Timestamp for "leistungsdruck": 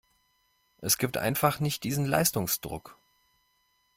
2.05-2.97